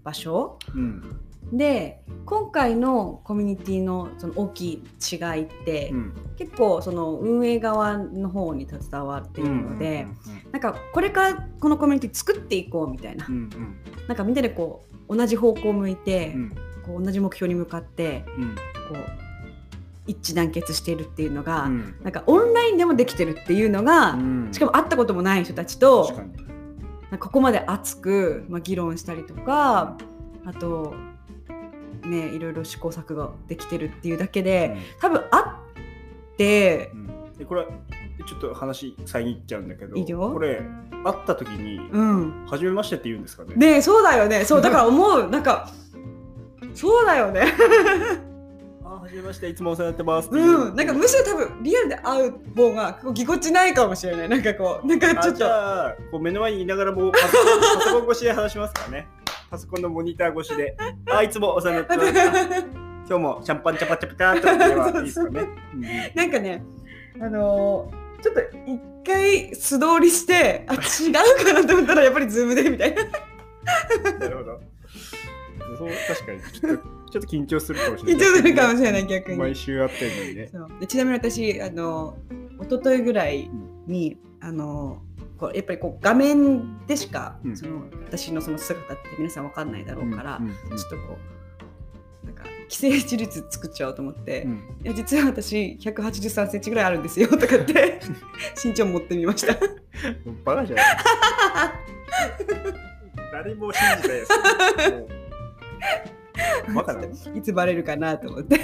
[0.02, 1.20] 場所うん
[1.52, 4.82] で今回のコミュニティのその大きい
[5.12, 13.76] 違いって、うん結構その運営側の方に携わっているので、うんなんかこれからこのコミュニティ作っていこうみたいな、うんうん。
[14.06, 16.50] なんかみんなでこう同じ方向を向いて、うん。
[16.84, 18.54] こう同じ目標に向かってうん。
[18.54, 18.60] こ
[18.92, 18.96] う
[20.06, 21.94] 一致団結しているっていうのが、うん。
[22.02, 24.48] なんかオンラインでもできてるっていうのが、うん。
[24.52, 26.12] しかも会ったこともない人たちと
[27.18, 29.96] ここまで熱く、まあ、議論したりとか
[30.44, 30.94] あと
[32.04, 37.32] ねいろいろ試行錯誤できてるっていうだけで、多分会ってう、ん。
[37.38, 37.66] でこれ
[38.26, 39.94] ちょっと話遮っちゃうんだけど
[40.32, 40.62] これ
[41.04, 43.54] 会った時にうん、「初めまして」って言うんですかね？
[43.54, 44.44] ねえそうだよね。
[44.44, 45.28] そうだから思う。
[45.30, 45.70] なんか
[46.74, 47.42] そうだよね。
[48.84, 50.28] あ初めましていつもお世話になってます。
[50.28, 50.76] っていううん。
[50.76, 54.28] なんかむしろ多分リアルで会う方がこうぎこちないかもしれない。
[54.28, 59.08] なんかこうなんかちょあっとこう目の前にいながらもパソコン越しで話しますからね
[59.50, 60.76] パソコンのモニター越しで
[61.10, 62.66] あいつもお世話になって
[63.08, 65.40] 今日もシャンパンチャパチャパチャーとか言えばいいですかね。
[65.74, 65.82] うん。
[66.14, 66.62] なんかね
[67.20, 73.04] あのーちょっと一回素通りしてあ違うかなと思ったらやっぱりズームでみたいな。
[74.18, 74.60] なるほど。
[75.78, 76.40] そう確かに。
[76.40, 76.82] ちょっと
[77.12, 78.26] ちょっと緊張するかもしれ緊ない。
[78.28, 79.38] 張するかもしれない逆に。
[79.38, 80.68] 毎週会ってるのにねそう。
[80.80, 82.16] でちなみに私あの
[82.62, 83.48] 一昨日ぐらい
[83.86, 85.02] にあの
[85.38, 87.56] こうやっぱりこう画面でしか、うん。
[87.56, 90.76] その私のその姿って皆さんわかんないだろうから、うんうんうん。
[90.76, 91.18] ちょっとこ
[92.22, 94.62] うなんか既成事実作っちゃおうと思って、うん。
[94.84, 98.00] いや実は私183センチぐらいあるんですよとかって
[98.62, 99.54] 身長持ってみました。
[100.44, 100.86] バカじゃない
[103.32, 104.32] 誰も信じないです。
[107.34, 108.56] いつバレるかなと思って。
[108.56, 108.60] う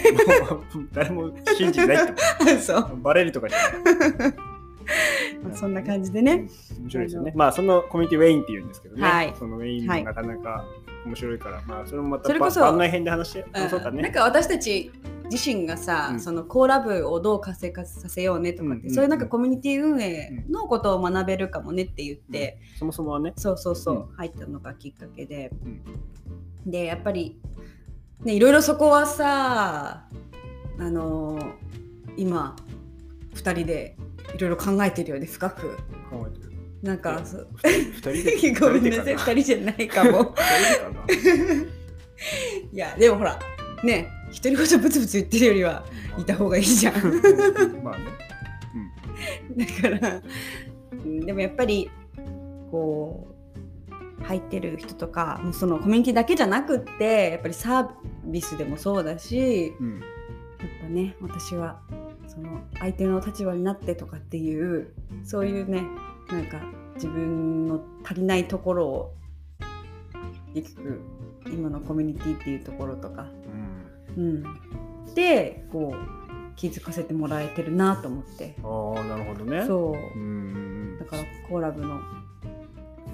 [0.93, 4.35] 誰も信じないって そう、バレるとかじゃない
[5.43, 6.49] まあそんな感じでね。
[6.81, 7.33] 面白いですよね。
[7.35, 9.03] まあそのコミュニティウェインって言うんですけどね。
[9.03, 10.65] はいそのウェインもはいなかなか
[11.05, 14.03] 面白いから、まあそれもまたそれこそば番外編で話して、あそうかね。
[14.03, 14.91] なんか私たち
[15.31, 23.33] 自身がさ、うんそのコーラ部をどう活性化させようねとかって、うんうんうんそういうなんかコミュニティ運営のことを学べるかもねって言って、そもそもはね。
[23.37, 25.83] そうそうそう、う入ったのがきっかけで、うん
[26.65, 27.41] でやっぱり
[28.23, 30.07] ねいろいろそこはさ
[30.79, 31.53] あのー
[32.17, 32.55] 今
[33.35, 33.97] 2人で
[34.35, 35.77] いろいろ考えてるよね深く
[36.11, 36.53] 考えてる。
[36.83, 38.55] なんかそう二人で。
[38.61, 40.35] ごめんなさい二人2人じゃないかも
[42.73, 43.39] いやでもほら
[43.83, 44.09] ね
[44.43, 45.85] 独り言ブツブツ言ってるよりは
[46.17, 46.23] な。
[46.23, 46.95] いた方がいいじゃん
[47.83, 48.05] まあね。
[49.57, 50.23] だから
[50.93, 51.91] うんでもやっぱり
[52.71, 53.29] こ
[54.21, 57.89] う入ってる人とかそのコミュニティだけじゃなくってやっぱりサー
[58.25, 59.87] ビスでもそうだしうん。
[59.87, 60.01] うん。
[60.01, 60.09] やっ
[60.83, 61.81] ぱね私は
[62.33, 65.85] その相手の立場になってとかっていうそういうね
[66.31, 66.63] なんか
[66.95, 69.15] 自分の足りないところを
[70.55, 71.01] 結局
[71.47, 73.27] 今のコミュニティっていうところとか、
[74.17, 74.25] うん。
[74.25, 79.67] うん、でこう気づかせてもらえてるなと思ってああ、なるほどね。
[79.67, 80.99] そううん。
[80.99, 82.01] だからコーラブの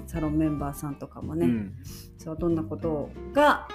[0.07, 1.75] サロンメンバーさんとかもね、うん。
[2.17, 3.67] そうどんなことが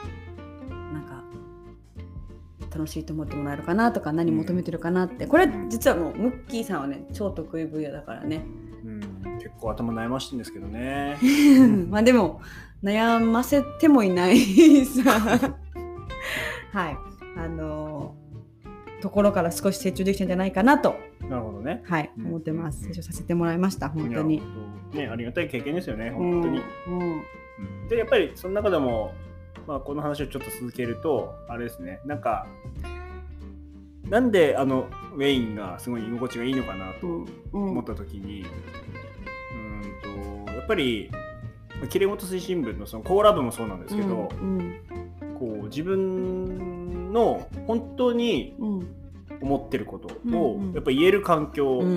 [2.74, 5.26] 楽しいと思ってもらえるかなとか何求めてるかなって。
[5.26, 8.44] これ実はもうムッキーさんはね超得意分野だからね。
[8.84, 9.00] うん、
[9.38, 11.16] 結構頭悩ましいんですけどね。
[11.88, 12.40] まあでも
[12.82, 15.20] 悩ませてもいないさ。
[16.72, 16.96] はい。
[17.36, 18.14] あの
[19.00, 20.96] ところから少し成長できたんじゃないかなと。
[21.28, 21.82] なるほどね。
[21.84, 22.10] はい。
[22.18, 22.26] うん。
[22.26, 22.84] 思ってます。
[22.84, 24.42] 成長させてもらいました本当に。
[24.92, 26.60] ね、ありがたい経験ですよね、本当に。
[26.88, 27.22] うんうん。
[27.82, 27.88] うん。
[27.88, 29.12] で、やっぱりその中でも、
[29.66, 32.46] まあ、この話をちょっと続けると、あれですね、なんか、
[34.08, 37.22] なんであのウェインがすごい居心地がいいのかなとう
[37.58, 38.46] ん思った時に、う
[40.46, 41.10] んとやっぱり
[41.88, 44.76] きれいごと推進部のそのコーラ部もそうなんですけど、うん
[45.38, 48.94] こう自分の本当にうん
[49.40, 50.72] 思ってることうんをうん。
[50.74, 51.90] やっぱ言える環境うんう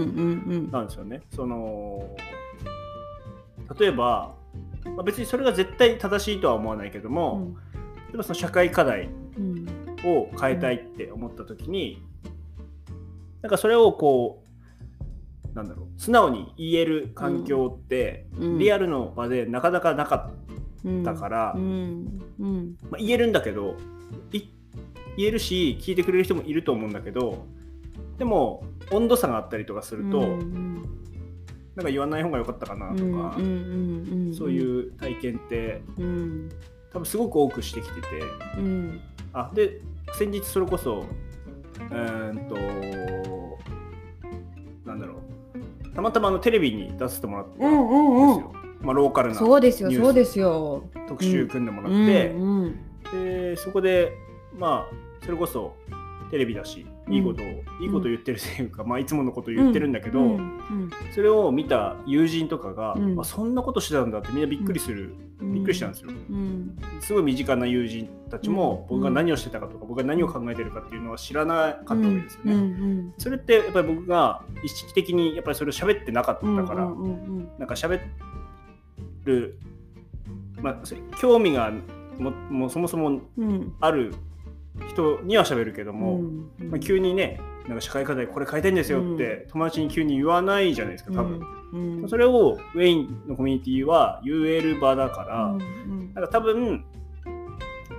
[0.57, 0.71] ん。
[0.71, 1.21] なんですよね。
[1.35, 2.09] その
[3.77, 4.33] 例えば、
[4.95, 7.53] まあ、別にそれが絶対正しいとは思わないけどうも、ん。
[7.53, 9.67] 例えばその社会課題うん。
[10.05, 12.01] を変えたいって思った時に、
[13.41, 18.57] なんかそれをこうなんだろう素直に言える環境って、うん。
[18.59, 20.31] リアルの場でなかなかなか
[20.83, 22.21] うんったから、うん。
[22.39, 22.77] うん。
[22.89, 23.75] まあ、言えるんだけど
[24.31, 24.41] い
[25.17, 27.45] 言えるし聞いてくれる人もいると思うんだけど
[28.19, 30.83] でも温度差があったりとかすると、うん
[31.77, 36.49] なんか言わない方が良かったかなとか、うんうんうんそういう体験ってうん。
[36.91, 38.07] 多分すごく多くしてきてて
[38.57, 38.99] うん。
[39.31, 39.79] あで
[40.13, 42.55] 先日それこそうーんと
[44.85, 45.21] なんだろ
[45.83, 45.89] う。
[45.93, 48.43] たまたまあのテレビに出させてもらったんですよ、うんうん
[48.81, 50.83] まあ、ローカルなそうですよそうですよ。
[51.07, 52.79] 特集組んでもらって、うんうん。
[53.11, 54.13] でそこで
[54.57, 55.75] まあそれこそ
[56.31, 57.45] テレビだしいいことを、
[57.81, 60.91] いいこと言ってるというか、まあ、いつものこと言ってるんだけど、うん。
[61.13, 63.19] それを見た友人とかが、うん。
[63.19, 65.53] あそんなことしてたんだってみんなびっくりする、うん。
[65.53, 66.09] びっくりしたんですよ。
[66.11, 66.77] うん。
[66.99, 68.97] すごい身近な友人たちも、うん。
[68.97, 72.53] 僕が何をしてたかとか僕が何を考えてるかっていうのは知らなかったわけですよね。
[72.53, 72.61] うん。
[72.61, 73.13] うん。
[73.17, 76.67] それってやっぱり僕が意識的にやっぱりそれを喋ってなかったうん。
[76.67, 77.03] から、うん。
[77.03, 77.49] うん。
[77.57, 78.01] なんか喋
[79.23, 79.57] る、
[80.61, 80.81] まあ、
[81.17, 81.71] 興味が
[82.19, 83.73] ももうそもそもうん。
[83.79, 84.13] ある
[84.89, 91.41] 人には喋るけども、うんまあ、急にねなんか社会課題これ変えてんですよって友達に急に言わないじゃないですか多分。
[91.73, 96.83] うんそれをウェインのコミュニティは言える場だから、うんなんか多分、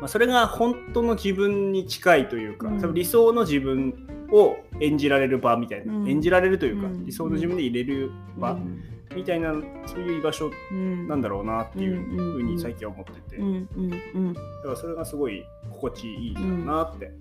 [0.01, 2.81] まあ、それが本当の自分に近いというか、うん。
[2.81, 6.09] 多分理想の自分を演じられる場みたいな、うん。
[6.09, 7.07] 演じられるというか、うん。
[7.07, 8.83] 理想の自分で入れる場うん。
[9.15, 9.53] みたいな
[9.87, 11.07] そういう居場所うん。
[11.07, 14.35] なんだろうなっていううんふうに最近は思ってて、うんうんうん。
[14.35, 15.45] だからそれがすごい
[15.79, 17.13] 心地いいなって、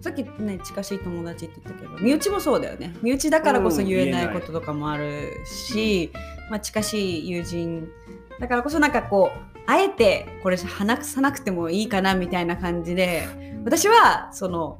[0.00, 2.94] さっきね近しい友達って言ったけど身内もそうだよね。
[3.02, 6.10] 身内だからこそ言えないこととかもあるし、
[6.50, 7.88] まあ、近しい友人
[8.40, 13.26] だからこそなんかこうあえてこれ話さなくてもいいかなみたいな感じで
[13.64, 14.78] 私はその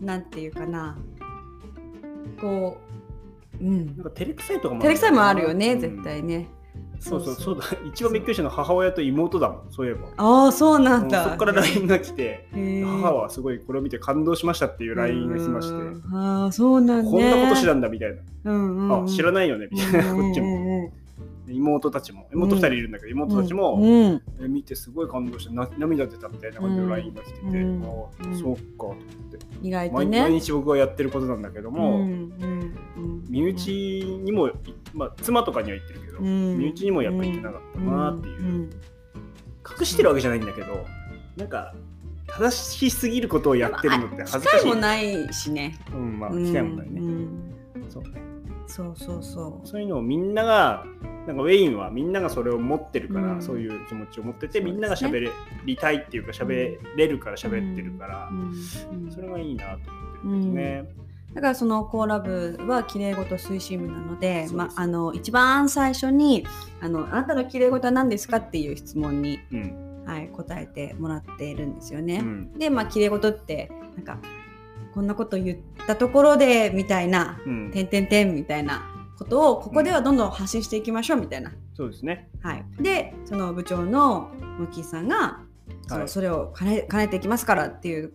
[0.00, 0.98] なんていうかな
[2.40, 2.78] こ
[3.60, 3.86] ううん。
[3.86, 6.48] なんか照れくさいとかも照れくさいもあるよね、うん絶対ね
[7.00, 7.64] そうそうそうだ。
[7.88, 10.08] 一番びっくりしたのは母親と妹だもんそういえば。
[10.18, 11.24] ああそうなんだ。
[11.24, 16.02] そこから LINE が来て母はすごいこれを見て感動しましたっていう LINE が来まして、うん。
[16.12, 20.92] ああそうなんねこんなこと知らんだみたいな、うんうんうん、あ知らないよねみたいな、こっちもも
[21.54, 24.22] 妹たちも妹2人いるんだけど、妹たちも、うん。
[24.40, 27.84] え見てすごい感動してな涙出たみたいな感じの LINE が来てて、うん。
[27.84, 28.38] あうん。
[28.38, 28.96] そうかと思っ
[29.30, 30.22] て、意外と毎ね。
[30.22, 32.06] 毎日僕がやってることなんだけども、
[33.28, 33.68] 身内
[34.24, 34.50] にも、
[34.94, 36.58] まあ、妻とかには言ってるけど、うん。
[36.58, 38.70] 身内にもやっぱ言ってなかったなっていう、ん。
[39.78, 40.84] 隠してるわけじゃないんだけど
[41.36, 41.74] なんか
[42.26, 44.50] 正しすぎることをやってるのって恥ずかしい。
[44.58, 45.78] 機会もないしね。
[45.92, 47.54] うんまあ機会もないね、うん。
[47.88, 48.29] そうね
[48.70, 50.84] そうそうそそういうのをみんなが
[51.26, 55.30] なんかウェインはみんながそれを持ってるから、うんそういう気持ちを持ってて、ねみんなが喋
[55.64, 58.40] りたいっていうか喋れるから喋ってるからう。、うん
[59.04, 59.90] うんそれがいいなと
[60.22, 60.84] 思ってうんね。
[61.34, 66.44] だからそのコーラ部はきれいごと推進部なので、まあ、あの一番最初に
[66.80, 72.20] あの「あなたのきれいごとは何ですか?」っていう質問に、うんはい、答えてもらっているんですよね。
[72.20, 74.18] うんでまあきれいごとってなんか
[74.94, 78.82] こんなこと言ったところでみたいなうん「てんてんてん」みたいな
[79.18, 81.52] ことをここではどんどん発信していきましょうみたいな。
[81.74, 82.28] そうですね。
[82.42, 85.40] はい、でその部長のムッキーさんが、
[85.86, 88.12] そのはいそれを兼ね兼ねていきますからっていう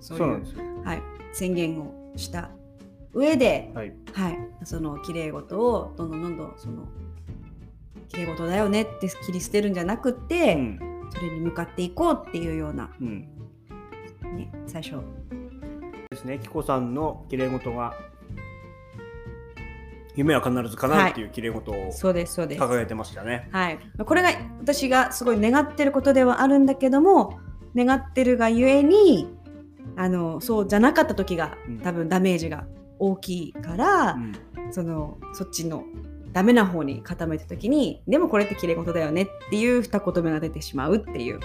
[0.00, 0.84] そいうそう。
[0.84, 2.50] はい、宣言をした
[3.12, 3.94] 上で、はい。
[4.12, 6.88] はい、その綺麗事をどんどんどんどんその
[8.08, 10.78] 綺麗事だよねって切り捨てるんじゃなくて、うん
[11.10, 13.28] それに向かっていこうっていうような、うん。
[14.36, 14.96] ね、最初
[16.24, 16.38] ですね。
[16.42, 17.94] キコさんの綺麗事が
[20.16, 22.62] 夢は必ず叶うっていう綺麗事をそうですそうです。
[22.62, 23.48] 掲げてましたね。
[23.52, 27.38] はい、これが私がすごい願ってることではあるんだけども
[27.76, 29.28] 願ってるがゆえに
[29.96, 32.64] あのそうじゃなかった時がうん多分ダメージが
[32.98, 34.32] 大きいから、うん
[34.70, 35.84] そのそっちの
[36.32, 41.38] ダメな方に固めた時にでもこれって綺麗事だよねっていう二言目が出てしまうっていう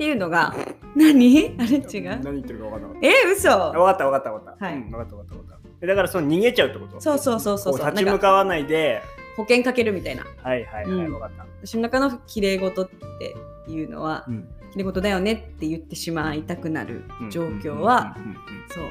[0.00, 0.56] っていうのが
[0.96, 1.56] 何？
[1.58, 1.76] あれ？
[1.76, 2.22] 違う？
[2.22, 3.30] 何言ってるか分かんなかっえた。
[3.32, 3.50] 嘘？
[3.50, 4.64] あ分かった分かった分かった。
[4.64, 4.74] はい。
[4.76, 5.68] うん分かった分かった分かった。
[5.82, 7.00] えだからその逃げちゃうってこと？
[7.02, 7.90] そうそうそうそうこそう。
[7.90, 9.02] 立ち向かわないで、
[9.36, 10.24] 保険かけるみたいな。
[10.42, 11.10] はいはいはい、うん。
[11.12, 11.46] 分かった。
[11.62, 13.36] 私の中の綺麗事って
[13.70, 14.48] いうのはうん。
[14.72, 18.36] 綺麗事だよねって言ってしまいたくなる状況はうんうんうんうん
[18.70, 18.84] そう。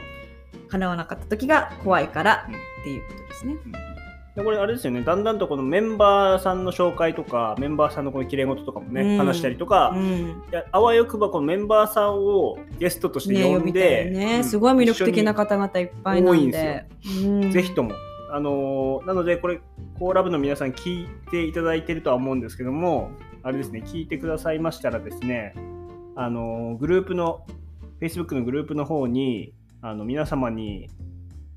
[0.69, 3.55] 叶わなかった時が怖いからうんっていうことですね。
[4.35, 9.17] でこれあれですよね、だんだんとこのメンバーさんの紹介とか、メンバーさんのこのきれい事とかもね、うん。
[9.17, 10.43] 話したりとか、うん。
[10.71, 14.43] あわよくばこのメンバーさんをゲストとしてね、呼んで、いね、うん。
[14.43, 16.85] すごい魅力的な方々いっぱいなんで。
[17.23, 17.51] うん。
[17.51, 17.91] ぜひとも。
[18.31, 19.59] あのーなので、これ、
[19.97, 23.09] コーラブの皆さん聞いていただいてるとは思うんですけども、
[23.41, 25.55] あれですね、聞いてくださいましたらですね、
[26.15, 27.45] あのーグループの、
[27.99, 30.89] Facebook のグループの方に、あの皆様に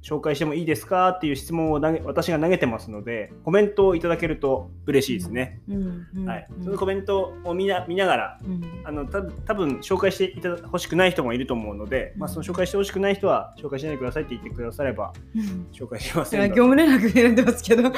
[0.03, 5.61] 紹介してもいいですかっていう質問を投げ私が投げてますので、コメントをいただけると嬉しいですね。
[5.69, 8.63] うんうんはい、うんそのコメントを見な見ながら、うん。
[8.85, 17.93] あのた多分紹介していただ欲しくない人もいると思うので、まあ、その紹介してほしくない人は紹介しないでくださいって言ってくださればうん紹介しまいやせん業務連絡選んでますけど。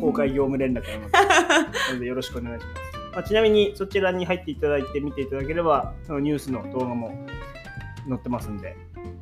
[0.00, 1.94] 公開業務連絡がます。
[1.94, 7.26] のでよろしくお願いします、まあ、ちなみにそちらに入っていただいて見ていただければそのニュースの動画も
[8.08, 8.76] 載ってますんで、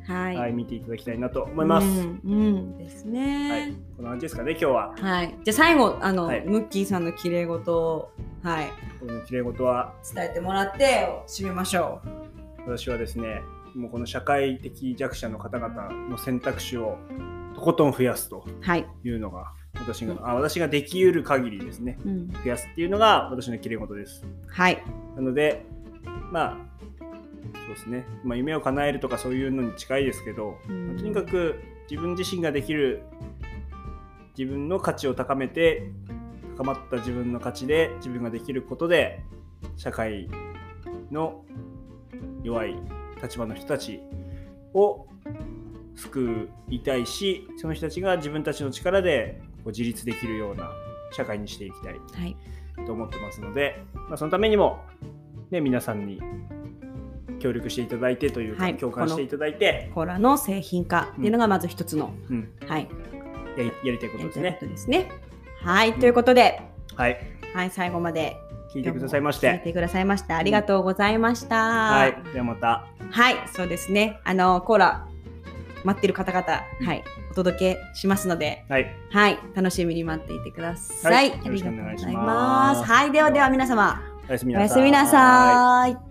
[0.07, 0.35] はい。
[0.37, 3.51] はい、見ていただきたいなと思います、うん、うんですね。
[3.51, 5.35] はい、こんな感じですかね今日ははい。
[5.43, 12.01] じゃあ最後あの、はいムッキーさんの綺麗事をはいこのきれい事は伝えてもらって締めましょ
[12.65, 13.41] 私はですね
[13.75, 16.97] もうこの社会的弱者の方々の選択肢を
[17.53, 18.51] とことん増やすとう。
[18.61, 18.87] はい。
[19.03, 22.31] いうのが私があ私ができうる限りですねうん。
[22.31, 24.81] 増やすっていうのが私のきれい事ですはい。
[25.15, 25.65] なので
[26.31, 26.57] まあ
[27.53, 33.03] そうですね、まあ、夢を叶えるとかそういうのに近いですけど、うんまあとにかく自分自身ができる
[34.37, 35.89] 自分の価値を高めて
[36.57, 39.23] 高まった自分の価値で自分ができることで
[39.75, 40.29] 社会
[41.11, 41.43] の
[42.43, 42.75] 弱い
[43.21, 44.01] 立場の人たち
[44.73, 45.07] を
[45.95, 50.71] 救いたいしその人たちが自分たちの力でこう自立できるような
[51.11, 52.35] 社会にしていきたいはい。
[52.85, 54.79] と思ってますので、まあ、そのためにも、
[55.49, 56.21] ね、皆さんに
[57.39, 62.87] 協力していただいてというか、はい共感していただいて、コーラの製品化っていうのがまず一つの、うん、はい。
[63.57, 65.11] やりやりたいことですねすね。
[65.61, 65.93] はい。
[65.93, 66.61] ということで、
[66.95, 67.17] はい、
[67.53, 68.37] はい、最後まで
[68.73, 69.65] 聞いてくださいまし聞いて。
[69.65, 71.55] てくださいましてありがとうございました。
[71.55, 72.85] はい、ではまた。
[73.09, 74.19] はい、そうですね。
[74.23, 75.07] あのコーラ
[75.83, 76.45] 待ってる方々、
[76.85, 81.29] はい、お届けしますので、はい、はい、楽しみに待っていてください。
[81.29, 82.83] はいありがとうございます。
[82.83, 84.53] はい、ではでは皆様、おやすみ
[84.91, 86.06] なさい。